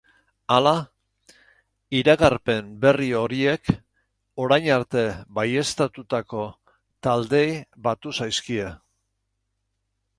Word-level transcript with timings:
Hala, 0.53 0.71
iragarpen 1.97 2.71
berri 2.85 3.11
horiek 3.19 3.71
orain 4.45 4.67
arte 4.79 5.05
baieztatutako 5.41 6.45
taldeei 7.09 7.49
batu 7.89 8.17
zaizkie. 8.21 8.77